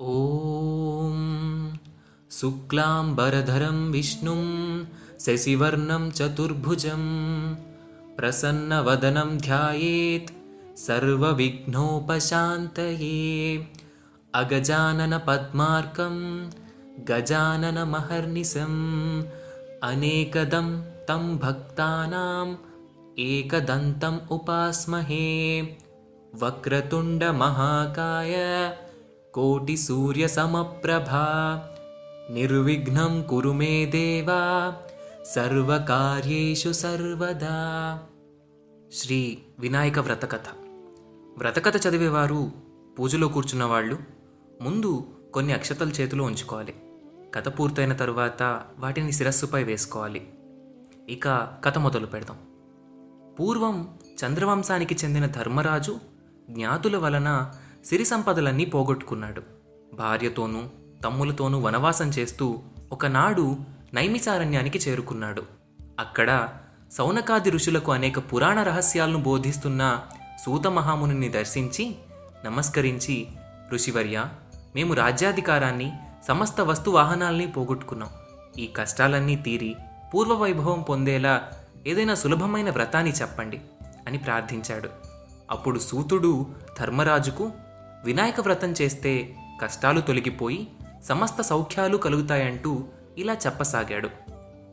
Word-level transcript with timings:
ॐ 0.00 1.16
शुक्लाम्बरधरं 2.32 3.80
विष्णुं 3.92 4.44
शशिवर्णं 5.24 6.08
चतुर्भुजं 6.18 7.02
प्रसन्नवदनं 8.16 9.36
ध्यायेत् 9.46 10.32
सर्वविघ्नोपशान्तये 10.86 11.76
अगजाननपद्मार्कं 14.40 16.16
गजाननमहर्निशम् 17.10 18.80
अनेकदं 19.92 20.68
तं 21.08 21.24
भक्तानाम् 21.46 22.58
एकदन्तम् 23.30 24.24
उपास्महे 24.36 25.26
वक्रतुण्डमहाकाय 26.42 28.34
कोटिसूर्यसमप्रभा 29.33 31.25
निर्विघ्नं 32.31 33.13
कुरु 33.23 33.53
मे 33.53 33.73
देवा 33.91 34.41
సర్వకార్యేషు 35.27 36.71
సర్వదా 36.73 37.53
శ్రీ 38.91 39.17
వినాయక 39.59 39.99
వ్రతకథ 39.99 40.47
వ్రతకథ 41.37 41.75
చదివేవారు 41.77 42.41
పూజలో 42.99 43.27
కూర్చున్న 43.27 43.63
వాళ్ళు 43.63 43.97
ముందు 44.61 44.91
కొన్ని 45.33 45.53
అక్షతలు 45.53 45.93
చేతిలో 46.01 46.23
ఉంచుకోవాలి 46.23 46.75
కథ 47.35 47.47
పూర్తయిన 47.57 47.93
తరువాత 47.93 48.43
వాటిని 48.79 49.11
శిరస్సుపై 49.11 49.61
వేసుకోవాలి 49.63 50.21
ఇక 51.09 51.27
కథ 51.65 51.77
మొదలు 51.77 52.05
పెడదాం 52.05 52.37
పూర్వం 53.39 53.75
చంద్రవంశానికి 54.23 54.97
చెందిన 55.03 55.27
ధర్మరాజు 55.31 55.95
జ్ఞాతుల 56.49 56.97
వలన 56.97 57.29
సిరి 57.84 58.04
సంపదలన్నీ 58.04 58.64
పోగొట్టుకున్నాడు. 58.64 59.42
భార్యతోనూ 59.94 60.62
తమ్ములతోనూ 61.04 61.60
వనవాసం 61.60 62.08
చేస్తూ 62.08 62.62
ఒకనాడు 62.92 63.56
నైమిసారణ్యానికి 63.94 64.78
చేరుకున్నాడు. 64.78 65.42
అక్కడ 66.00 66.48
సౌనకాది 66.92 67.50
ఋషులకు 67.50 67.92
అనేక 67.92 68.32
పురాణ 68.32 68.62
రహస్యాలను 68.62 69.18
బోధిస్తున్న 69.18 70.00
సూతమహామునిని 70.46 71.28
దర్శించి 71.28 71.94
నమస్కరించి 72.44 73.28
ఋషివర్య 73.72 74.26
మేము 74.74 74.94
రాజ్యాధికారాన్ని 74.94 75.92
సమస్త 76.28 76.60
వస్తువాహనాల్ని 76.60 77.46
పోగొట్టుకున్నాం. 77.46 78.08
ఈ 78.58 78.66
కష్టాలన్నీ 78.66 79.36
తీరి 79.36 79.76
పూర్వ 80.14 80.34
వైభవం 80.34 80.82
పొందేలా 80.82 81.48
ఏదైనా 81.86 82.14
సులభమైన 82.14 82.70
వ్రతాన్ని 82.70 83.12
చెప్పండి 83.12 83.60
అని 84.06 84.18
ప్రార్థించాడు. 84.18 84.88
అప్పుడు 85.50 85.78
సూతుడు 85.78 86.46
ధర్మరాజుకు 86.80 87.50
వినాయక 88.04 88.40
వ్రతం 88.40 88.72
చేస్తే 88.72 89.36
కష్టాలు 89.62 90.00
తొలగిపోయి 90.00 90.68
సమస్త 91.04 91.42
సౌఖ్యాలు 91.42 91.96
కలుగుతాయంటూ 91.96 92.84
ఇలా 93.18 93.34
చెప్పసాగాడు. 93.34 94.10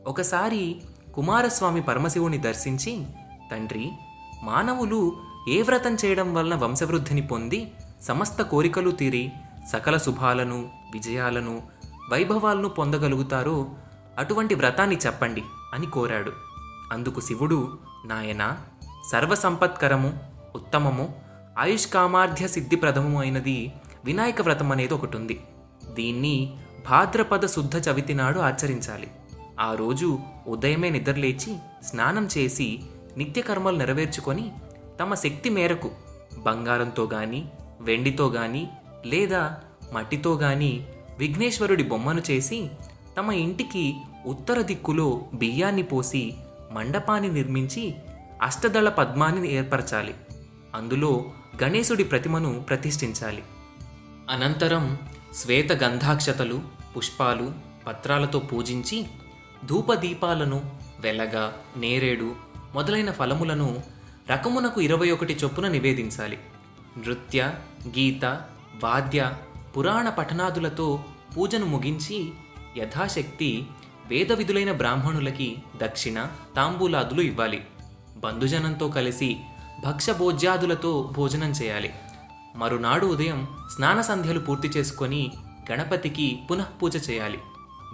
ఒకసారి 0.06 0.82
కుమారస్వామి 1.14 1.82
పరమశివుని 1.82 2.38
దర్శించి 2.38 3.06
తండ్రి 3.52 3.90
మానవులు 4.42 5.16
ఏ 5.48 5.62
వ్రతం 5.62 5.94
చేయడం 5.94 6.34
వలన 6.34 6.54
వంశవృద్ధిని 6.54 7.22
పొంది 7.22 7.72
సమస్త 8.02 8.42
కోరికలు 8.42 8.90
తీరి 8.90 9.32
సకల 9.72 9.96
శుభాలను 9.96 10.68
విజయాలను 10.92 11.62
వైభవాలను 12.12 12.68
పొందగలుగుతారో 12.68 13.68
అటువంటి 14.18 14.54
వ్రతాన్ని 14.54 14.96
చెప్పండి 14.96 15.42
అని 15.74 15.86
కోరాడు. 15.86 16.32
అందుకు 16.92 17.20
శివుడు 17.20 17.78
నాయన 18.04 18.56
సర్వసంపత్కరము 19.12 20.18
ఉత్తమము 20.54 21.27
ఆయుష్కామార్థ్య 21.58 22.48
సిద్ధిప్రదము 22.48 23.20
అయినది 23.20 23.72
వినాయక 24.04 24.42
వ్రతం 24.42 24.72
అనేది 24.72 24.94
ఒకటి 24.94 25.16
ఉంది 25.16 25.40
దీన్ని 25.92 26.56
భాద్రపద 26.90 27.46
శుద్ధ 27.46 27.88
చవితి 27.88 28.14
నాడు 28.14 28.40
ఆచరించాలి. 28.40 29.10
ఆ 29.60 29.74
రోజు 29.74 30.18
ఉదయమే 30.46 30.90
నిద్రలేచి 30.90 31.56
స్నానం 31.84 32.28
చేసి 32.38 32.82
నిత్యకర్మలు 33.16 33.76
నెరవేర్చుకొని 33.76 34.52
తమ 35.00 35.14
శక్తి 35.14 35.50
మేరకు 35.50 35.90
బంగారంతో 36.38 37.10
గాని 37.12 37.48
వెండితో 37.80 38.28
గాని 38.28 38.68
లేదా 39.06 39.56
మట్టితో 39.92 40.34
గాని 40.34 40.86
విఘ్నేశ్వరుడి 41.18 41.82
బొమ్మను 41.82 42.22
చేసి 42.30 42.68
తమ 43.18 43.32
ఇంటికి 43.32 43.94
ఉత్తర 44.26 44.62
దిక్కులో 44.62 45.24
బియ్యాన్ని 45.34 45.82
పోసి 45.82 46.34
మండపాన్ని 46.72 47.32
నిర్మించి 47.32 47.94
అష్టదళ 48.42 48.88
పద్మాన్ని 48.88 49.52
ఏర్పరచాలి. 49.52 50.14
అందులో 50.74 51.24
గణేశుడి 51.62 52.04
ప్రతిమను 52.04 52.60
ప్రతిష్ఠించాలి. 52.60 53.42
అనంతరం 54.30 54.98
శ్వేత 55.34 55.72
గంధాక్షతలు 55.72 56.62
పుష్పాలు 56.96 57.52
పత్రాలతో 57.86 58.38
పూజించి 58.38 59.06
ధూపదీపాలను 59.66 60.76
వెలగ 61.00 61.52
నేరేడు 61.76 62.36
మొదలైన 62.74 63.10
ఫలములను 63.10 63.82
రకమునకు 64.30 64.80
ఇరవై 64.80 65.10
ఒకటి 65.10 65.34
చొప్పున 65.44 65.68
నివేదించాలి. 65.68 66.38
నృత్య 66.98 67.54
గీత 67.88 68.24
వాద్య 68.84 69.32
పురాణ 69.76 70.08
పఠనాదులతో 70.08 71.04
పూజను 71.36 71.66
ముగించి 71.66 72.32
యథాశక్తి 72.76 73.66
వేద 74.06 74.32
విధులైన 74.32 74.72
బ్రాహ్మణులకి 74.72 75.56
దక్షిణ 75.82 76.26
తాంబూలాదులు 76.56 77.20
ఇవ్వాలి. 77.20 77.64
బంధుజనంతో 78.16 78.88
కలిసి 78.88 79.36
భక్ష్యభోజ్యాదులతో 79.86 81.10
భోజనం 81.16 81.50
చేయాలి. 81.50 81.94
మరునాడు 82.56 83.06
ఉదయం 83.06 83.48
స్నాన 83.76 84.00
సంధ్యలు 84.00 84.40
పూర్తి 84.40 84.68
చేసుకొని 84.68 85.32
గణపతికి 85.72 86.40
పునఃపూజ 86.50 87.10
చేయాలి. 87.10 87.38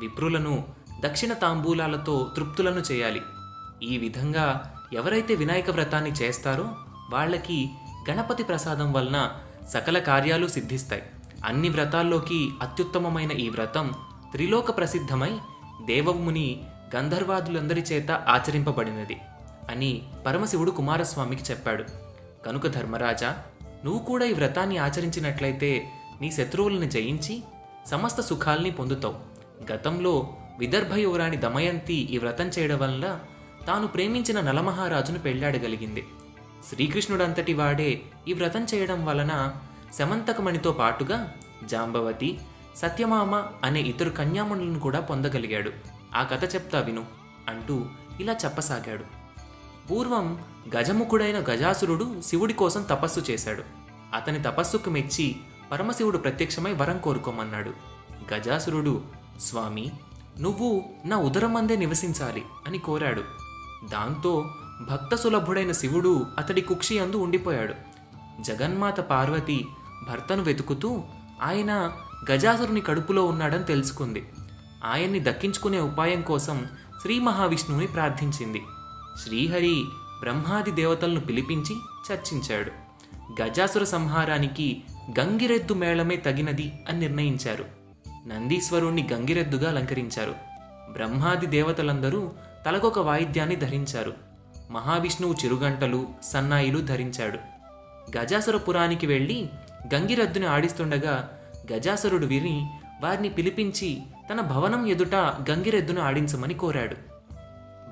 విప్రులను 0.00 0.64
దక్షిణ 1.00 1.32
తాంబూలాలతో 1.32 2.30
తృప్తులను 2.36 2.82
చేయాలి. 2.92 3.22
ఈ 3.82 3.98
విధంగా 3.98 4.74
ఎవరైతే 4.92 5.34
వినాయక 5.34 5.70
వ్రతాన్ని 5.70 6.10
చేస్తారో 6.10 6.68
వాళ్ళకి 7.10 7.70
గణపతి 8.10 8.42
ప్రసాదం 8.42 8.92
వలన 8.92 9.30
సకల 9.68 9.98
కార్యాలు 9.98 10.46
సిద్ధిస్తాయి. 10.46 11.02
అన్ని 11.44 11.68
వ్రతాల్లోకి 11.68 12.50
అత్యుత్తమమైన 12.62 13.32
ఈ 13.32 13.48
వ్రతం 13.48 13.92
త్రిలోక 14.32 14.76
ప్రసిద్ధమై 14.76 15.38
దేవముని 15.84 16.60
గంధర్వాదులందరి 16.96 17.80
చేత 17.80 18.10
ఆచరింపబడినది. 18.10 19.20
అని 19.70 20.02
పరమశివుడు 20.26 20.70
కుమారస్వామికి 20.70 21.42
చెప్పాడు. 21.50 21.84
కనుక 22.46 22.66
ధర్మరాజా 22.66 23.42
నువ్వు 23.84 24.04
కూడా 24.04 24.24
ఈ 24.24 24.32
వ్రతాన్ని 24.32 24.78
ఆచరించినట్లయితే 24.78 25.88
నీ 26.20 26.32
శత్రువులను 26.32 26.84
జయించి 26.84 27.42
సమస్త 27.86 28.20
సుఖాల్ని 28.20 28.70
పొందుతావు. 28.70 29.14
గతంలో 29.72 30.36
విదర్భ 30.58 30.94
యువరాణి 30.94 31.36
దమయంతి 31.36 31.94
ఈ 31.94 32.18
వ్రతం 32.18 32.46
చేయడం 32.46 32.78
వల్ల 32.78 33.20
తాను 33.66 33.86
ప్రేమించిన 33.86 34.40
నలమహారాజును 34.40 35.18
పెళ్ళాడగలిగింది. 35.18 36.04
శ్రీకృష్ణుడంతటి 36.68 37.54
వాడే 37.54 38.00
ఈ 38.28 38.32
వ్రతం 38.32 38.66
చేయడం 38.74 39.04
వలన 39.04 39.52
శమంతకమణితో 39.98 40.72
పాటుగా 40.72 41.32
జాంబవతి 41.64 42.38
సత్యమామ 42.76 43.42
అనే 43.64 43.80
ఇద్దరు 43.80 44.10
కన్యామణులను 44.10 44.80
కూడా 44.80 45.00
పొందగలిగాడు. 45.00 45.70
ఆ 46.16 46.22
కథ 46.22 46.54
చెప్తా 46.54 46.80
విను 46.80 47.04
అంటూ 47.48 47.86
ఇలా 48.20 48.36
చెప్పసాగాడు. 48.44 49.23
పూర్వం 49.90 50.42
గజముఖుడైన 50.76 51.38
గజాసురుడు 51.38 52.22
శివుడి 52.24 52.52
కోసం 52.52 52.82
తపస్సు 52.82 53.20
చేశాడు. 53.20 53.62
అతని 54.14 54.42
తపస్సుకు 54.42 54.90
మెచ్చి 54.90 55.36
పరమశివుడు 55.72 56.18
ప్రత్యక్షమై 56.18 56.72
వరం 56.72 56.98
కోరుకోమన్నాడు. 56.98 57.70
గజాసురుడు 58.34 59.02
స్వామి 59.40 59.92
నువ్వు 60.40 60.84
నా 61.04 61.16
ఉదరమందే 61.16 61.76
నివసించాలి 61.76 62.44
అని 62.66 62.78
కోరాడు. 62.78 63.22
దాంతో 63.92 64.44
భక్త 64.90 65.16
సులభుడైన 65.16 65.72
శివుడు 65.72 66.26
అతడి 66.38 66.60
కుక్షి 66.60 66.98
అందు 66.98 67.16
ఉండిపోయాడు. 67.16 67.74
జగన్మాత 68.40 69.00
పార్వతి 69.00 69.66
భర్తను 70.08 70.42
వెతుకుతూ 70.42 71.02
ఆయన 71.42 71.92
గజాసురుని 72.30 72.80
కడుపులో 72.80 73.24
ఉన్నాడని 73.24 73.64
తెలుసుకుంది. 73.64 74.28
ఆయన్ని 74.84 75.20
దక్కించుకునే 75.20 75.80
ఉపాయం 75.80 76.22
కోసం 76.22 76.66
శ్రీ 77.02 77.20
మహావిష్ణువుని 77.20 77.86
ప్రార్థించింది. 77.86 78.62
శ్రీహరి 79.22 79.84
బ్రహ్మాది 80.20 80.70
దేవతలను 80.70 81.20
పిలిపించి 81.20 81.76
చర్చించాడు. 82.12 82.70
గజాసుర 83.42 83.84
సంహారానికి 83.84 84.82
గంగిరెద్దు 85.20 85.74
మేళమే 85.74 86.16
తగినది 86.16 86.72
అని 86.88 86.98
నిర్ణయించారు. 86.98 87.64
నందీశ్వరుణ్ణి 88.26 89.08
గంగిరెద్దుగా 89.12 89.70
అలంకరించారు. 89.70 90.34
బ్రహ్మాది 90.92 91.46
దేవతలందరూ 91.46 92.32
తలకొక 92.66 92.98
వాయిద్యాన్ని 92.98 93.56
ధరించారు. 93.56 94.12
మహావిష్ణువు 94.70 95.34
చిరుగంటలు 95.44 96.08
సన్నాయిలు 96.22 96.78
ధరించాడు. 96.78 97.38
గజాసురపురానికి 98.18 99.06
వెళ్ళి 99.06 99.48
గంగిరెద్దుని 99.94 100.46
ఆడిస్తుండగా 100.46 101.28
గజాసురుడు 101.72 102.26
విని 102.26 102.70
వారిని 103.00 103.28
పిలిపించి 103.28 104.02
తన 104.32 104.40
భవనం 104.40 104.86
ఎదుట 104.86 105.14
గంగిరెద్దును 105.50 106.02
ఆడించమని 106.02 106.54
కోరాడు. 106.54 107.13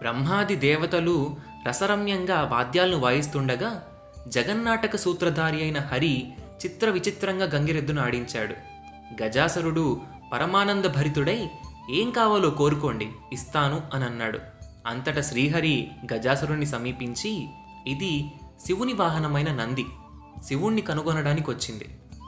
బ్రహ్మాది 0.03 0.57
దేవతలు 0.57 1.37
రసరమ్యంగా 1.69 2.43
వాద్యాలను 2.53 2.99
వాయిస్తుండగా 2.99 3.87
జగన్నాటక 4.29 4.97
సూత్రధారి 4.97 5.63
అయిన 5.63 5.79
హరి 5.79 6.29
చిత్ర 6.67 6.91
విచిత్రంగా 6.91 7.45
గంగిరెద్దును 7.45 8.03
ఆడించాడు. 8.03 8.55
గజాసురుడు 9.23 10.01
పరమానంద 10.33 10.85
భరితుడై 10.85 11.49
ఏం 11.91 12.11
కావాలో 12.11 12.51
కోరుకోండి 12.51 13.09
ఇస్తాను 13.33 13.83
అని 13.95 14.05
అన్నాడు 14.05 14.39
అంతట 14.87 15.21
శ్రీహరి 15.21 15.91
గజాసురుణ్ణి 16.15 16.67
సమీపించి 16.67 17.49
ఇది 17.87 18.33
శివుని 18.67 18.93
వాహనమైన 18.93 19.53
నంది 19.53 19.87
శివుణ్ణి 20.45 20.83
కనుగొనడానికి 20.83 21.51
వచ్చింది 21.51 21.85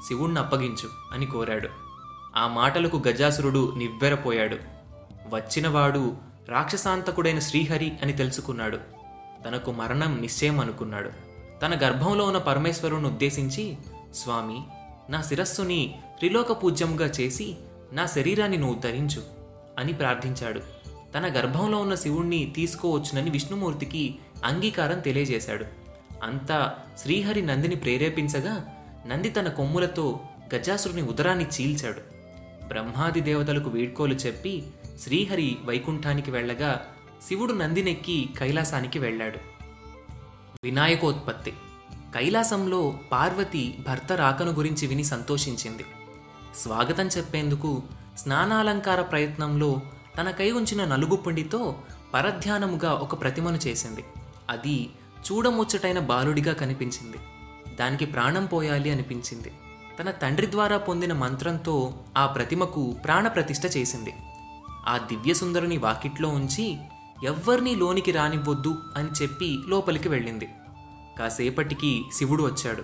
శివుణ్ణి 0.09 0.41
అప్పగించు 0.41 0.89
అని 1.13 1.27
కోరాడు. 1.27 1.69
ఆ 2.37 2.47
మాటలకు 2.47 3.03
గజాసురుడు 3.09 3.75
నివ్వెరపోయాడు. 3.77 4.57
వచ్చినవాడు 5.29 6.34
రాక్షసాంతకుడైన 6.49 7.39
శ్రీహరి 7.39 7.93
అని 8.03 8.13
తెలుసుకున్నాడు. 8.13 8.79
తనకు 9.47 9.73
మరణం 9.73 10.21
నిశ్చయం 10.21 10.61
అనుకున్నాడు. 10.61 11.11
తన 11.63 11.79
గర్భంలో 11.83 12.25
ఉన్న 12.25 12.39
పరమేశ్వరుని 12.39 13.07
ఉద్దేశించి 13.07 13.77
స్వామి 14.15 14.61
నా 15.11 15.23
శిరస్సుని 15.23 15.95
త్రిలోక 16.19 16.65
పూజ్యముగా 16.65 17.07
చేసి 17.07 17.57
నా 17.93 18.07
శరీరాన్ని 18.07 18.57
నువ్వు 18.57 18.81
ధరించు 18.81 19.23
అని 19.79 19.93
ప్రార్థించాడు. 19.93 20.61
తన 21.15 21.27
గర్భంలో 21.27 21.79
ఉన్న 21.79 21.95
శివుణ్ణి 21.95 22.53
తీసుకోవచ్చునని 22.57 23.31
విష్ణుమూర్తికి 23.31 24.15
అంగీకారం 24.45 25.01
తెలియజేశాడు. 25.01 25.65
అంతా 26.23 26.75
శ్రీహరి 26.99 27.43
నందిని 27.43 27.77
ప్రేరేపించగా 27.77 28.67
నంది 29.07 29.31
తన 29.31 29.49
కొమ్ములతో 29.49 30.21
గజాసురుని 30.55 31.03
ఉదరాన్ని 31.03 31.45
చీల్చాడు. 31.45 32.14
బ్రహ్మాది 32.69 33.21
దేవతలకు 33.21 33.71
వీడ్కోలు 33.71 34.15
చెప్పి 34.15 34.63
శ్రీహరి 35.01 35.59
వైకుంఠానికి 35.65 36.31
వెళ్ళగా 36.31 36.87
శివుడు 37.29 37.53
నందినెక్కి 37.53 38.29
కైలాసానికి 38.39 38.99
వెళ్ళాడు. 38.99 39.39
వినాయకోత్పత్తి. 40.65 41.51
కైలాసంలో 42.15 42.99
పార్వతి 43.13 43.79
భర్త 43.89 44.13
రాకను 44.13 44.51
గురించి 44.51 44.87
విని 44.87 45.05
సంతోషించింది. 45.05 45.85
స్వాగతం 46.57 47.07
చెప్పేందుకు 47.07 47.83
స్నానాలంకార 48.19 49.03
ప్రయత్నంలో 49.03 49.81
తన 50.19 50.31
కై 50.31 50.51
ఉంచిన 50.51 50.85
నలుగుపుండితో 50.85 51.79
పరధ్యానముగా 52.15 52.93
ఒక 52.93 53.21
ప్రతిమను 53.21 53.57
చేసింది. 53.57 54.05
అది 54.51 54.91
చూడముచ్చటైన 55.33 55.99
బాలుడిగా 55.99 56.53
కనిపించింది. 56.53 57.17
దానికి 57.77 58.07
ప్రాణం 58.07 58.47
పోయాలి 58.47 58.91
అనిపించింది. 58.91 59.53
తన 60.01 60.11
తండ్రి 60.11 60.51
ద్వారా 60.51 60.79
పొందిన 60.79 61.13
మంత్రంతో 61.13 61.95
ఆ 62.17 62.27
ప్రతిమకు 62.27 62.97
ప్రాణప్రతిష్ఠ 63.05 63.77
చేసింది. 63.77 64.15
ఆ 64.87 64.99
దివ్యసుందరుని 64.99 65.77
వాకిట్లో 65.77 66.29
ఉంచి 66.29 66.79
ఎవ్వరినీ 67.25 67.75
లోనికి 67.75 68.13
రానివ్వొద్దు 68.13 68.75
అని 68.97 69.09
చెప్పి 69.23 69.59
లోపలికి 69.69 70.09
వెళ్ళింది. 70.09 70.49
కాసేపటికి 71.19 72.05
శివుడు 72.13 72.43
వచ్చాడు. 72.43 72.83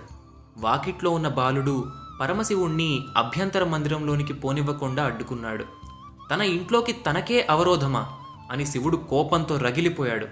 వాకిట్లో 0.57 1.11
ఉన్న 1.11 1.27
బాలుడు 1.27 1.85
పరమశివుణ్ణి 2.21 2.99
అభ్యంతర 3.17 3.63
మందిరంలోనికి 3.63 4.33
పోనివ్వకుండా 4.33 5.03
అడ్డుకున్నాడు. 5.03 5.65
తన 6.31 6.41
ఇంట్లోకి 6.41 6.91
తనకే 6.91 7.47
అవరోధమా? 7.49 8.07
అని 8.51 8.65
శివుడు 8.65 8.97
కోపంతో 8.97 9.57
రగిలిపోయాడు. 9.57 10.27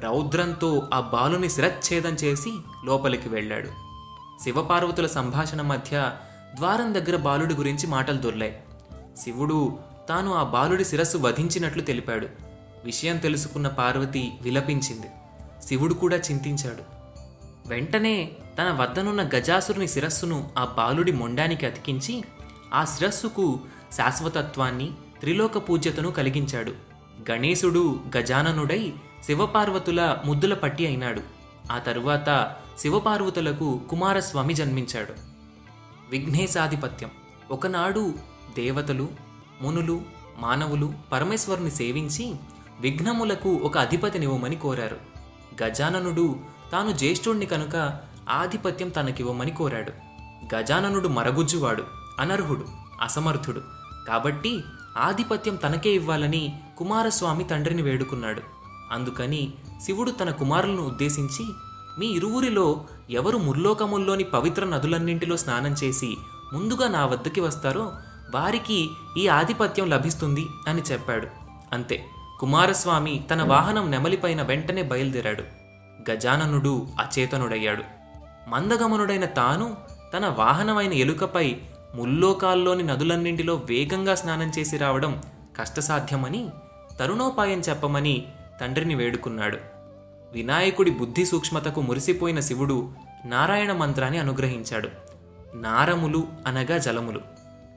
రౌద్రంతో 0.00 0.88
ఆ 0.94 1.00
బాలుని 1.00 1.48
శిరచ్ఛేదం 1.48 2.12
చేసి 2.12 2.52
లోపలికి 2.84 3.28
వెళ్ళాడు. 3.28 3.87
శివపార్వతుల 4.44 5.06
సంభాషణ 5.06 5.62
మధ్య 5.62 6.12
ద్వారం 6.56 6.94
దగ్గర 6.94 7.16
బాలుడి 7.16 7.54
గురించి 7.54 7.86
మాటలు 7.86 8.16
దొర్లాయి. 8.16 8.60
శివుడు 9.16 9.78
తాను 10.08 10.34
ఆ 10.34 10.42
బాలుడి 10.42 10.84
శిరస్సు 10.84 11.18
వధించినట్లు 11.18 11.82
తెలిపాడు. 11.82 12.28
విషయం 12.84 13.16
తెలుసుకున్న 13.16 13.68
పార్వతి 13.68 14.32
విలపించింది. 14.42 15.06
శివుడు 15.66 15.94
కూడా 15.94 16.16
చింతించాడు. 16.16 16.98
వెంటనే 17.68 18.32
తన 18.58 18.70
వద్దనున్న 18.70 19.22
గజాసురుని 19.22 19.88
శిరస్సును 19.88 20.50
ఆ 20.58 20.64
బాలుడి 20.64 21.12
మొండానికి 21.12 21.66
అతికించి 21.66 22.24
ఆ 22.74 22.84
శిరస్సుకు 22.84 23.60
శాశ్వతత్వాన్ని 23.92 24.92
త్రిలోక 25.20 25.68
పూజ్యతను 25.68 26.10
కలిగించాడు. 26.10 26.72
గణేశుడు 27.30 28.00
గజాననుడై 28.16 28.92
శివపార్వతుల 29.24 30.18
ముద్దుల 30.24 30.54
పట్టి 30.54 30.86
అయినాడు. 30.86 31.20
ఆ 31.72 31.78
తరువాత 31.78 32.54
శివపార్వతులకు 32.78 33.80
కుమారస్వామి 33.90 34.54
జన్మించాడు. 34.54 35.14
విఘ్నేశాధిపత్యం. 36.10 37.10
ఒకనాడు 37.50 38.14
దేవతలు 38.56 39.08
మునులు 39.62 40.02
మానవులు 40.38 40.92
పరమేశ్వరుని 41.12 41.70
సేవించి 41.70 42.34
విఘ్నములకు 42.80 43.50
ఒక 43.50 43.78
అధిపతినివ్వమని 43.78 44.56
కోరారు. 44.56 44.96
గజాననుడు 45.62 46.36
తాను 46.72 46.90
జ్యేష్ఠుణ్ణి 46.90 47.46
కనుక 47.46 48.00
ఆధిపత్యం 48.30 48.88
తనకివ్వమని 48.88 49.50
కోరాడు. 49.50 49.92
గజాననుడు 50.54 51.08
మరగుజ్జువాడు 51.08 51.84
అనర్హుడు 52.18 52.64
అసమర్థుడు. 53.02 53.62
కాబట్టి 54.08 54.60
ఆధిపత్యం 54.98 55.56
తనకే 55.56 55.90
ఇవ్వాలని 55.90 56.60
కుమారస్వామి 56.78 57.44
తండ్రిని 57.44 57.82
వేడుకున్నాడు. 57.82 58.42
అందుకని 58.92 59.52
శివుడు 59.84 60.10
తన 60.10 60.30
కుమారులను 60.30 60.82
ఉద్దేశించి 60.82 61.46
మీ 61.98 62.06
ఇరువురిలో 62.06 62.84
ఎవరు 63.10 63.38
ముల్లోకముల్లోని 63.38 64.24
పవిత్ర 64.24 64.64
నదులన్నింటిలో 64.64 65.36
స్నానం 65.36 65.72
చేసి 65.72 66.16
ముందుగా 66.52 66.88
నా 66.88 67.06
వద్దకి 67.06 67.40
వస్తారో 67.40 67.92
వారికి 68.34 68.90
ఈ 69.18 69.28
ఆధిపత్యం 69.28 69.90
లభిస్తుంది 69.90 70.46
అని 70.68 70.82
చెప్పాడు. 70.82 71.26
అంతే. 71.72 72.04
కుమారస్వామి 72.40 73.24
తన 73.30 73.42
వాహనం 73.42 73.90
నెమలిపైన 73.90 74.42
వెంటనే 74.42 74.82
బయలుదేరాడు. 74.82 75.42
గజాననుడు 76.10 76.86
అచేతనుడయ్యాడు. 77.00 77.82
మందగమనుడైన 78.48 79.24
తాను 79.24 79.76
తన 80.16 80.26
వాహనమైన 80.26 80.92
ఎలుకపై 80.92 81.56
ముల్లోకాల్లోని 81.94 82.82
నదులన్నింటిలో 82.82 83.54
వేగంగా 83.54 84.14
స్నానం 84.14 84.52
చేసి 84.58 84.76
రావడం 84.76 85.22
కష్టసాధ్యమని 85.58 86.48
తరుణోపాయం 86.98 87.60
చెప్పమని 87.60 88.26
తండ్రిని 88.60 88.94
వేడుకున్నాడు. 88.94 89.77
వినాయకుడి 90.32 90.90
బుద్ధి 90.90 91.26
సూక్ష్మతకు 91.26 91.80
మురిసిపోయిన 91.80 92.40
శివుడు 92.40 92.92
నారాయణ 93.24 93.72
మంత్రాన్ని 93.72 94.18
అనుగ్రహించాడు. 94.18 94.88
నారములు 95.54 96.28
అనగా 96.46 96.78
జలములు. 96.78 97.20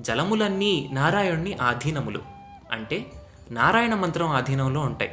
జలములన్నీ 0.02 0.90
నారాయణుని 0.94 1.54
ఆధీనములు. 1.54 2.20
అంటే 2.72 3.12
నారాయణ 3.52 3.96
మంత్రం 3.96 4.28
ఆధీనంలో 4.28 4.82
ఉంటాయి. 4.82 5.12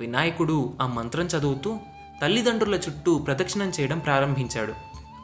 వినాయకుడు 0.00 0.74
ఆ 0.82 0.86
మంత్రం 0.86 1.26
చదువుతూ 1.26 1.78
తల్లిదండ్రుల 2.22 2.74
చుట్టూ 2.74 3.18
ప్రదక్షిణం 3.18 3.72
చేయడం 3.80 3.98
ప్రారంభించాడు. 3.98 4.72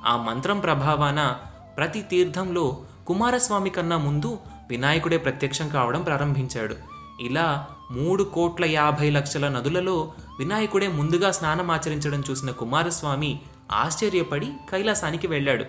ఆ 0.06 0.16
మంత్రం 0.16 0.60
ప్రభావాన 0.60 1.36
ప్రతి 1.76 2.02
తీర్థంలో 2.02 2.78
కుమారస్వామి 3.06 3.70
కన్నా 3.70 3.98
ముందు 3.98 4.38
వినాయకుడే 4.70 5.16
ప్రత్యక్షం 5.16 5.68
కావడం 5.68 6.02
ప్రారంభించాడు. 6.02 6.74
ఇలా 7.20 7.66
మూడు 7.90 8.24
కోట్ల 8.24 8.64
యాభై 8.64 9.10
లక్షల 9.10 9.48
నదులలో 9.48 10.12
వినాయకుడే 10.40 10.88
ముందుగా 10.88 11.30
స్నానమాచరించడం 11.30 12.22
చూసిన 12.30 12.50
కుమారస్వామి 12.50 13.40
ఆశ్చర్యపడి 13.72 14.52
కైలాసానికి 14.70 15.26
వెళ్ళాడు. 15.26 15.64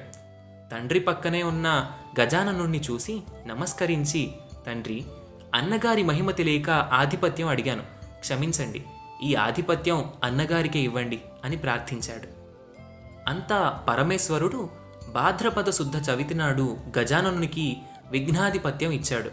తండ్రి 0.72 1.00
పక్కనే 1.00 1.44
ఉన్న 1.44 1.92
గజాననుణ్ణి 2.22 2.82
చూసి 2.92 3.22
నమస్కరించి 3.46 4.32
తండ్రి 4.68 5.06
అన్నగారి 5.56 6.04
మహిమ 6.04 6.32
తెలియక 6.32 6.70
ఆధిపత్యం 6.70 7.48
అడిగాను. 7.48 7.84
క్షమించండి 8.20 8.86
ఈ 9.24 9.36
ఆధిపత్యం 9.36 10.12
అన్నగారికే 10.24 10.80
ఇవ్వండి 10.80 11.22
అని 11.46 11.58
ప్రార్థించాడు. 11.58 12.28
అంతా 13.30 13.86
పరమేశ్వరుడు 13.90 14.70
భాద్రపద 15.14 15.70
శుద్ధ 15.70 16.10
చవితి 16.12 16.34
నాడు 16.34 16.78
గజాననునికి 17.00 17.78
విఘ్నాధిపత్యం 18.12 18.92
ఇచ్చాడు. 18.92 19.32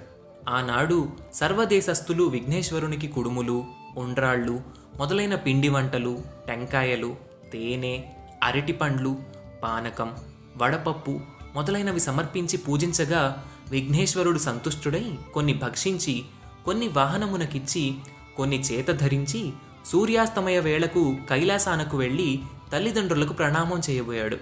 ఆనాడు 0.48 1.08
సర్వదేశస్థులు 1.34 2.24
విఘ్నేశ్వరునికి 2.24 3.08
కుడుములు 3.08 3.77
ఉండ్రాళ్ళు 3.96 4.60
మొదలైన 4.98 5.34
పిండి 5.34 5.68
వంటలు 5.68 6.22
టెంకాయలు 6.48 7.16
తేనె 7.52 8.02
అరటిపండ్లు 8.42 9.18
పానకం 9.62 10.16
వడపప్పు 10.56 11.20
మొదలైనవి 11.54 12.00
సమర్పించి 12.00 12.56
పూజించగా 12.56 13.44
విఘ్నేశ్వరుడు 13.70 14.38
సంతుష్టుడై 14.38 15.18
కొన్ని 15.34 15.52
భక్షించి 15.52 16.24
కొన్ని 16.64 16.88
వాహనమునకిచ్చి 16.88 17.94
కొన్ని 18.36 18.60
చేత 18.60 18.88
ధరించి 18.88 19.52
సూర్యాస్తమయ 19.86 20.58
వేళకు 20.58 21.16
కైలాసానకు 21.30 21.96
వెళ్ళి 21.96 22.42
తల్లిదండ్రులకు 22.72 23.32
ప్రణామం 23.32 23.80
చేయబోయాడు. 23.90 24.36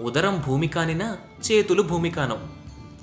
ఉదరం 0.00 0.42
భూమికానిన 0.46 1.16
చేతులు 1.52 1.82
భూమి 1.82 2.10
కానవు 2.10 2.38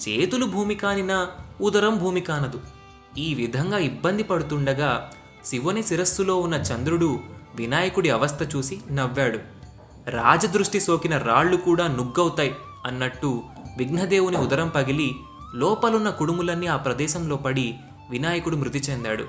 చేతులు 0.09 0.45
భూమికానినా 0.45 1.27
ఉదరం 1.61 1.97
భూమి 1.97 2.21
కానదు. 2.21 2.61
ఈ 3.17 3.33
విధంగా 3.33 3.77
ఇబ్బంది 3.77 4.23
పడుతుండగా 4.23 5.11
శివుని 5.45 5.83
శిరస్సులో 5.83 6.39
ఉన్న 6.39 6.55
చంద్రుడు 6.55 7.19
వినాయకుడి 7.55 8.09
అవస్థ 8.09 8.55
చూసి 8.55 8.81
నవ్వాడు. 8.91 9.39
రాజదృష్టి 10.09 10.79
సోకిన 10.79 11.17
రాళ్ళు 11.17 11.57
కూడా 11.57 11.87
నుగ్గవుతాయి 11.87 12.55
అన్నట్టు 12.85 13.43
విఘ్నదేవుని 13.77 14.37
ఉదరం 14.37 14.69
పగిలి 14.69 15.15
లోపలున్న 15.55 16.09
కుడుములన్నీ 16.09 16.67
ఆ 16.67 16.75
ప్రదేశంలో 16.75 17.35
పడి 17.35 17.75
వినాయకుడు 18.09 18.55
మృతి 18.55 18.79
చెందాడు. 18.79 19.25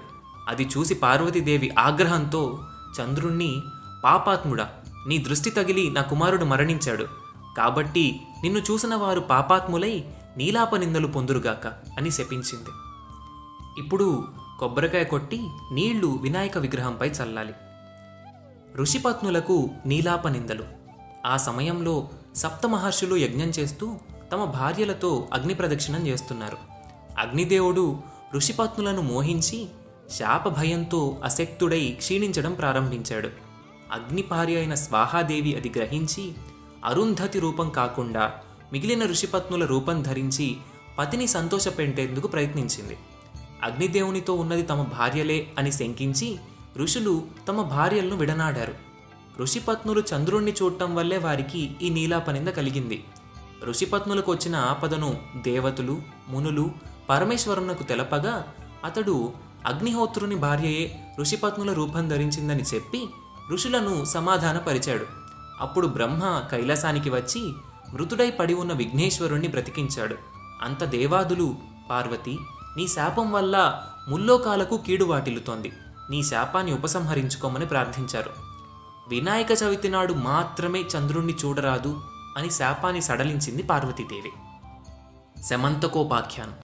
అది 0.49 0.69
చూసి 0.77 0.95
పార్వతీదేవి 0.95 1.71
ఆగ్రహంతో 1.79 2.59
చంద్రుణ్ణి 3.01 3.63
పాపాత్ముడా 4.05 4.71
నీ 5.07 5.19
దృష్టి 5.19 5.51
తగిలి 5.51 5.91
నా 5.91 6.03
కుమారుడు 6.03 6.45
మరణించాడు. 6.45 7.07
కాబట్టి 7.57 8.21
నిన్ను 8.43 8.61
చూసిన 8.61 8.95
వారు 8.95 9.21
పాపాత్ములై 9.21 10.05
నీలాప 10.37 10.77
నిందలు 10.77 11.07
పొందురుగాక 11.07 11.67
అని 11.99 12.11
శపించింది. 12.11 12.71
ఇప్పుడు 13.79 14.25
కొబ్బరికాయ 14.61 15.05
కొట్టి 15.05 15.41
నీళ్ళు 15.73 16.19
వినాయక 16.23 16.59
విగ్రహంపై 16.59 17.09
చల్లాలి. 17.09 17.53
ఋషిపత్నులకు 18.77 19.71
నీలాప 19.87 20.29
నిందలు. 20.29 20.65
ఆ 21.27 21.37
సమయంలో 21.37 22.09
సప్తమహర్షులు 22.37 23.17
యజ్ఞం 23.17 23.49
చేస్తూ 23.49 23.97
తమ 24.33 24.45
భార్యలతో 24.45 25.29
అగ్ని 25.33 25.55
ప్రదక్షిణం 25.55 26.07
చేస్తున్నారు. 26.07 26.57
అగ్నిదేవుడు 27.19 27.99
ఋషిపత్నులను 28.35 29.03
మోహించి 29.03 29.67
శాప 30.11 30.49
భయంతో 30.49 31.17
అశక్తుడై 31.25 31.91
క్షీణించడం 31.91 32.53
ప్రారంభించాడు. 32.53 33.29
అగ్నిపార్య 33.93 34.57
అయిన 34.57 34.75
స్వాహాదేవి 34.75 35.57
అది 35.57 35.73
గ్రహించి 35.77 36.33
అరుంధతి 36.85 37.41
రూపం 37.41 37.71
కాకుండా 37.71 38.33
మిగిలిన 38.73 39.07
ఋషిపత్నుల 39.07 39.65
రూపం 39.65 40.03
ధరించి 40.03 40.57
పతిని 40.99 41.27
సంతోషపెట్టేందుకు 41.27 42.27
ప్రయత్నించింది. 42.27 42.97
అగ్నిదేవునితో 43.67 44.35
ఉన్నది 44.35 44.63
తమ 44.63 44.83
భార్యలే 44.83 45.39
అని 45.59 45.73
శంకించి 45.73 46.39
ఋషులు 46.77 47.25
తమ 47.49 47.63
భార్యలను 47.63 48.17
విడనాడారు. 48.17 48.75
ఋషిపత్నులు 49.41 50.01
చంద్రుణ్ణి 50.01 50.53
చూడటం 50.53 50.95
వల్లే 50.95 51.19
వారికి 51.19 51.77
ఈ 51.83 51.91
నీలాపనింద 51.91 52.49
కలిగింది. 52.49 53.05
ఋషిపత్నులకు 53.65 54.33
వచ్చిన 54.33 54.57
ఆపదను 54.57 55.11
దేవతలు 55.37 56.03
మునులు 56.29 56.71
పరమేశ్వరునకు 57.11 57.83
తెలపగా 57.83 58.45
అతడు 58.85 59.33
అగ్నిహోత్రుని 59.67 60.35
భార్యయే 60.35 61.01
ఋషిపత్నుల 61.21 61.73
రూపం 61.73 62.09
ధరించిందని 62.09 62.63
చెప్పి 62.75 63.09
ఋషులను 63.53 64.05
సమాధానపరిచాడు. 64.05 65.07
అప్పుడు 65.61 65.87
బ్రహ్మ 65.87 66.43
కైలాసానికి 66.51 67.11
వచ్చి 67.11 67.53
మృతుడై 67.93 68.31
పడి 68.31 68.55
ఉన్న 68.55 68.73
విఘ్నేశ్వరుణ్ణి 68.73 69.49
బ్రతికించాడు. 69.49 70.17
అంత 70.63 70.85
దేవాదులు 70.85 71.55
పార్వతి 71.91 72.39
నీ 72.77 72.89
శాపం 72.89 73.33
వల్ల 73.33 73.83
ముల్లోకాలకు 74.09 74.77
కీడు 74.77 75.05
వాటిల్లుతోంది. 75.05 75.73
నీ 76.11 76.23
శాపాన్ని 76.23 76.75
ఉపసంహరించుకోమని 76.75 77.67
ప్రార్థించారు. 77.67 78.31
వినాయక 79.09 79.47
చవితి 79.65 79.89
నాడు 79.89 80.13
మాత్రమే 80.13 80.81
చంద్రుణ్ణి 80.81 81.35
చూడరాదు 81.45 82.01
అని 82.37 82.51
శాపాన్ని 82.51 83.03
సడలించింది 83.03 83.63
పార్వతీదేవి. 83.63 84.33
శమంతకోపాఖ్యానం. 85.43 86.55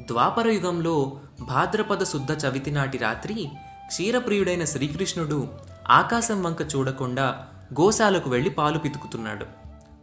ద్వాపర 0.00 0.48
యుగంలో 0.48 1.20
భాద్రపద 1.40 2.04
శుద్ధ 2.04 2.44
చవితి 2.46 2.70
నాటి 2.70 2.98
రాత్రి 2.98 3.50
క్షీరప్రియుడైన 3.86 4.64
శ్రీకృష్ణుడు 4.64 5.48
ఆకాశం 5.90 6.42
వంక 6.42 6.62
చూడకుండా 6.62 7.46
గోశాలకు 7.80 8.30
వెళ్ళి 8.30 8.50
పాలు 8.50 8.78
పితుకుతున్నాడు. 8.78 9.46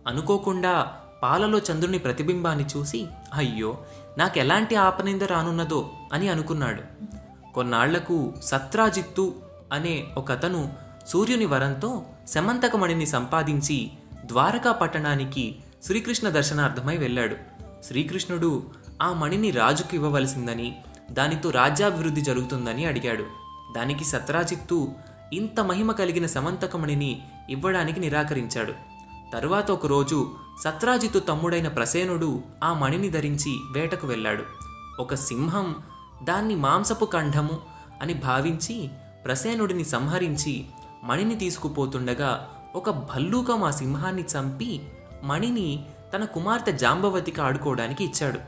అనుకోకుండా 0.07 0.93
పాలలో 1.23 1.57
చంద్రుని 1.57 1.97
ప్రతిబింబాన్ని 1.97 2.65
చూసి 2.77 3.07
అయ్యో 3.33 3.77
నాకు 4.17 4.39
ఎలాంటి 4.39 4.75
ఆపనింద 4.75 5.21
రానున్నదో 5.21 5.89
అని 6.13 6.29
అనుకున్నాడు. 6.29 6.81
కొన్నాళ్ళకు 7.53 8.33
సత్రాజిత్తు 8.43 9.35
అనే 9.73 10.03
ఒకతను 10.17 10.73
సూర్యుని 11.07 11.45
వరంతో 11.45 12.03
శమంతకమణిని 12.27 13.05
సంపాదించి 13.05 13.91
ద్వారకా 14.25 14.71
పట్టణానికి 14.71 15.55
శ్రీకృష్ణ 15.83 16.29
దర్శనార్థమై 16.29 16.97
వెళ్ళాడు. 16.97 17.35
శ్రీకృష్ణుడు 17.83 18.63
ఆ 19.01 19.13
మణిని 19.13 19.51
రాజుకు 19.51 19.95
ఇవ్వవలసిందని 19.95 20.75
దానితో 21.11 21.49
రాజ్యాభివృద్ధి 21.49 22.21
జరుగుతుందని 22.21 22.85
అడిగాడు. 22.85 23.23
దానికి 23.75 24.05
సత్రాజిత్తు 24.05 24.93
ఇంత 25.33 25.59
మహిమ 25.59 25.91
కలిగిన 25.91 26.25
సమంతకమణిని 26.25 27.21
ఇవ్వడానికి 27.49 27.99
నిరాకరించాడు. 27.99 28.96
తరువాత 29.33 29.71
ఒకరోజు 29.71 30.31
సత్రాజితు 30.63 31.19
తమ్ముడైన 31.19 31.67
ప్రసేనుడు 31.67 32.41
ఆ 32.63 32.73
మణిని 32.73 33.09
ధరించి 33.09 33.59
వేటకు 33.71 34.07
వెళ్ళాడు. 34.07 34.43
ఒక 34.99 35.13
సింహం 35.13 35.75
దాన్ని 36.23 36.55
మాంసపు 36.55 37.05
కంఠము 37.05 37.59
అని 38.01 38.13
భావించి 38.13 38.89
ప్రసేనుడిని 39.25 39.85
సంహరించి 39.85 40.65
మణిని 41.03 41.35
తీసుకుపోతుండగా 41.35 42.49
ఒక 42.75 42.89
భల్లూకం 42.89 43.63
ఆ 43.63 43.71
సింహాన్ని 43.71 44.21
చంపి 44.21 44.81
మణిని 45.23 45.85
తన 46.15 46.25
కుమార్తె 46.25 46.71
జాంబవతికి 46.71 47.41
ఆడుకోవడానికి 47.41 48.03
ఇచ్చాడు. 48.03 48.39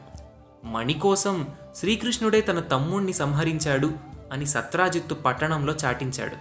మణి 0.68 0.94
కోసం 0.94 1.48
శ్రీకృష్ణుడే 1.76 2.42
తన 2.42 2.60
తమ్ముణ్ణి 2.60 3.14
సంహరించాడు 3.14 3.92
అని 4.32 4.46
సత్రాజిత్తు 4.46 5.14
పట్టణంలో 5.14 5.74
చాటించాడు. 5.86 6.36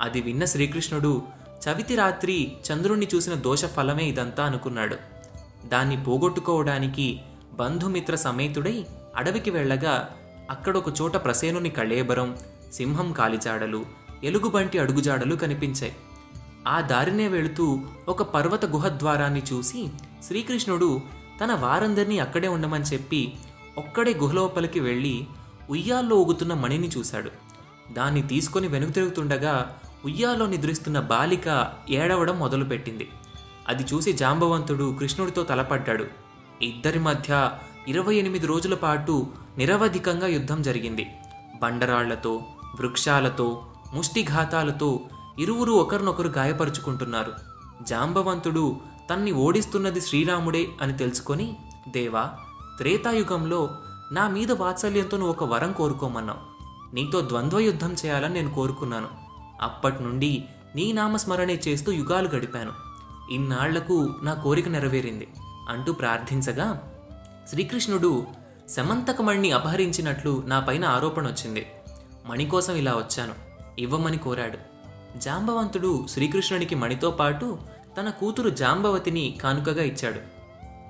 అది 0.00 0.20
విన్న 0.20 0.44
శ్రీకృష్ణుడు 0.44 1.22
చవితి 1.58 1.94
రాత్రి 1.94 2.52
చంద్రుణ్ణి 2.68 3.08
చూసిన 3.14 3.34
దోష 3.34 3.64
ఫలమే 3.64 4.04
ఇదంతా 4.04 4.44
అనుకున్నాడు. 4.44 4.96
దాన్ని 5.66 6.04
పోగొట్టుకోవడానికి 6.04 7.20
బంధుమిత్ర 7.52 8.14
సమేతుడై 8.14 8.86
అడవికి 9.16 9.50
వెళ్ళగా 9.50 10.10
అక్కడొక 10.50 11.00
చోట 11.00 11.16
ప్రసేనుని 11.16 11.70
కళేబరం 11.70 12.36
సింహం 12.72 13.12
కాలిజాడలు 13.12 13.86
ఎలుగుబంటి 14.24 14.78
అడుగుజాడలు 14.78 15.36
కనిపించాయి. 15.36 15.96
ఆ 16.68 16.80
దారినే 16.80 17.28
వెళుతూ 17.28 17.80
ఒక 18.08 18.22
పర్వత 18.22 18.64
గుహ 18.64 18.88
ద్వారాన్ని 18.88 19.42
చూసి 19.52 19.88
శ్రీకృష్ణుడు 20.26 21.00
తన 21.44 21.54
వారందరినీ 21.54 22.18
అక్కడే 22.18 22.48
ఉండమని 22.48 22.84
చెప్పి 22.84 23.32
ఒక్కడే 23.78 24.14
గుహలోపలికి 24.14 24.80
వెళ్ళి 24.80 25.26
ఉయ్యాల్లో 25.70 26.16
ఊగుతున్న 26.16 26.54
మణిని 26.54 26.88
చూశాడు. 26.88 27.30
దాన్ని 27.92 28.22
తీసుకొని 28.22 28.68
వెనుక 28.68 28.92
తిరుగుతుండగా 28.94 29.78
ఉయ్యాలో 30.04 30.46
నిద్రిస్తున్న 30.46 31.00
బాలిక 31.00 31.72
ఏడవడం 31.90 32.38
మొదలుపెట్టింది. 32.38 33.08
అది 33.68 33.82
చూసి 33.82 34.12
జాంబవంతుడు 34.12 34.96
కృష్ణుడితో 34.98 35.42
తలపడ్డాడు. 35.42 36.04
ఇద్దరి 36.62 36.98
మధ్య 36.98 37.50
ఇరవై 37.88 38.14
ఎనిమిది 38.14 38.46
రోజుల 38.46 38.74
పాటు 38.74 39.26
నిరవధికంగా 39.58 40.26
యుద్ధం 40.26 40.62
జరిగింది. 40.62 41.06
బండరాళ్ళతో 41.62 42.36
వృక్షాలతో 42.80 43.66
ముష్టిఘాతాలతో 43.94 45.00
ఇరువురు 45.38 45.72
ఒకరినొకరు 45.72 46.28
గాయపరుచుకుంటున్నారు. 46.28 47.32
జాంబవంతుడు 47.82 48.80
తన్ని 49.10 49.32
ఓడిస్తున్నది 49.32 50.00
శ్రీరాముడే 50.00 50.68
అని 50.82 50.96
తెలుసుకొని 50.96 51.56
దేవా 51.88 52.30
త్రేతాయుగంలో 52.78 53.70
నా 54.12 54.28
మీద 54.28 54.52
వాత్సల్యంతో 54.52 55.16
నువ్వు 55.16 55.34
ఒక 55.34 55.44
వరం 55.44 55.72
కోరుకోమన్నావు. 55.72 56.38
నీతో 56.94 57.20
ద్వంద్వ 57.20 57.58
యుద్ధం 57.58 57.92
చేయాలని 57.92 58.34
నేను 58.34 58.54
కోరుకున్నాను. 58.54 59.27
అప్పటి 59.60 60.02
నుండి 60.02 60.44
నీ 60.74 60.92
నామస్మరణే 60.92 61.60
చేస్తూ 61.68 61.92
యుగాలు 61.92 62.28
గడిపాను. 62.28 62.72
ఇన్నాళ్ళకు 63.30 64.14
నా 64.22 64.34
కోరిక 64.34 64.68
నెరవేరింది. 64.68 65.28
అంటూ 65.68 65.92
ప్రార్థించగా 65.92 66.94
శ్రీకృష్ణుడు 67.50 68.26
సమంతకమణ్ణి 68.68 69.50
అపహరించినట్లు 69.50 70.42
నా 70.46 70.60
పైన 70.60 70.84
ఆరోపణ 70.84 71.26
వచ్చింది. 71.26 71.66
మణి 72.26 72.46
కోసం 72.46 72.74
ఇలా 72.74 72.92
వచ్చాను. 72.92 73.34
ఇవ్వమని 73.78 74.18
కోరాడు. 74.18 74.58
జాంబవంతుడు 75.18 76.06
శ్రీకృష్ణునికి 76.10 76.74
మణితో 76.74 77.10
పాటు 77.10 77.58
తన 78.00 78.10
కూతురు 78.10 78.50
జాంబవతిని 78.50 79.38
కానుకగా 79.42 79.82
ఇచ్చాడు. 79.82 80.20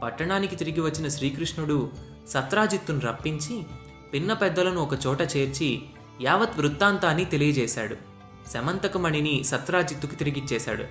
పట్టణానికి 0.02 0.56
తిరిగి 0.56 0.80
వచ్చిన 0.80 1.08
శ్రీకృష్ణుడు 1.08 1.90
సత్రాజిత్తును 2.28 3.00
రప్పించి 3.00 3.66
పిన్న 4.14 4.32
పెద్దలను 4.32 4.80
ఒకచోట 4.80 5.20
చేర్చి 5.22 5.82
యావత్ 6.20 6.58
వృత్తాంతాన్ని 6.58 7.24
తెలియజేశాడు. 7.24 7.96
శమంతకమణిని 8.54 9.44
సత్రాజిత్తుకు 9.44 10.14
తిరిగిచ్చేశాడు. 10.14 10.84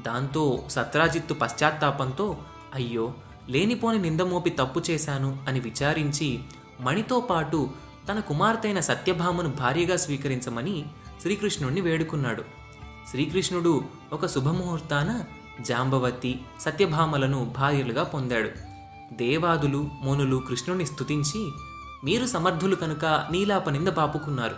దాంతో 0.00 0.64
సత్రాజిత్తు 0.68 1.34
పశ్చాత్తాపంతో 1.34 2.38
అయ్యో 2.74 3.14
లేనిపోని 3.48 3.98
నిందమోపి 3.98 4.50
తప్పు 4.50 4.82
చేశాను 4.90 5.38
అని 5.48 5.60
విచారించి 5.60 6.40
మణితో 6.80 7.20
పాటు 7.20 7.70
తన 8.08 8.20
కుమార్తెైన 8.20 8.80
సత్యభామను 8.80 9.48
భార్యగా 9.48 9.96
స్వీకరించమని 9.96 10.84
శ్రీకృష్ణుణ్ణి 11.22 11.80
వేడుకున్నాడు. 11.80 12.42
శ్రీకృష్ణుడు 13.10 13.84
ఒక 14.12 14.26
శుభముహూర్తాన 14.26 15.24
జాంబవతి 15.60 16.40
సత్యభామలను 16.60 17.54
భార్యలుగా 17.58 18.02
పొందాడు. 18.02 18.50
దేవాదులు 19.14 19.88
మునులు 20.02 20.36
కృష్ణుని 20.48 20.86
స్తుతించి 20.86 21.50
మీరు 22.04 22.26
సమర్థులు 22.26 22.76
కనుక 22.76 23.04
నీలాపనింద 23.04 23.88
పాపుకున్నారు. 23.88 24.56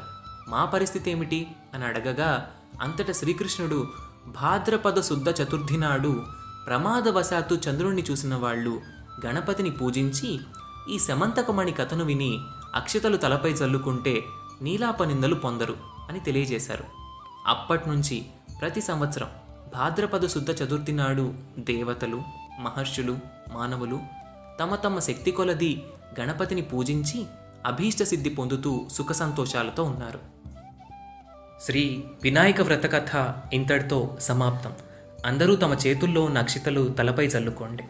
మా 0.49 0.65
పరిస్థితి 0.65 1.11
ఏమిటి? 1.11 1.47
అని 1.75 1.85
అడగగా 1.85 2.51
అంతట 2.81 3.11
శ్రీకృష్ణుడు 3.11 3.89
భాద్రపద 4.27 5.01
శుద్ధ 5.01 5.29
చతుర్థి 5.31 5.77
నాడు 5.77 6.27
ప్రమాదవశాత్తు 6.67 7.55
చంద్రుణ్ణి 7.55 8.03
చూసిన 8.11 8.35
వాళ్ళు 8.35 8.81
గణపతిని 9.27 9.71
పూజించి 9.71 10.41
ఈ 10.89 10.99
సమంతకమణి 10.99 11.73
కథను 11.73 12.05
విని 12.05 12.39
అక్షతలు 12.75 13.17
తలపై 13.17 13.51
చల్లుకుంటే 13.51 14.25
నీలాపనిందలు 14.63 15.35
పొందరు 15.35 15.77
అని 16.09 16.21
తెలియజేశారు. 16.21 16.85
అప్పట్నుంచి 17.47 18.27
ప్రతి 18.61 18.81
సంవత్సరం 18.81 19.29
భాద్రపద 19.75 20.27
శుద్ధ 20.27 20.51
చతుర్థి 20.51 20.93
నాడు 20.93 21.35
దేవతలు 21.59 22.23
మహర్షులు 22.61 23.19
మానవులు 23.53 24.01
తమ 24.61 24.75
తమ 24.75 24.99
శక్తి 24.99 25.31
కొలది 25.31 25.85
గణపతిని 26.21 26.63
పూజించి 26.63 27.27
అభీష్ట 27.67 28.03
సిద్ధి 28.03 28.31
పొందుతూ 28.31 28.89
సుఖ 28.93 29.13
సంతోషాలతో 29.13 29.83
ఉన్నారు. 29.85 30.40
శ్రీ 31.63 32.05
వినాయక 32.23 32.61
వ్రత 32.61 32.93
కథ 32.93 33.35
ఇంతటితో 33.53 34.17
సమాప్తం. 34.21 34.73
అందరూ 35.27 35.55
తమ 35.55 35.77
చేతుల్లో 35.87 36.29
నక్షితలు 36.29 36.89
తలపై 36.89 37.27
చల్లుకోండి 37.27 37.85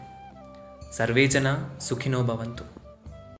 సర్వేజన 0.93 1.69
సుఖినో 1.81 2.23
భవంతు. 2.23 2.80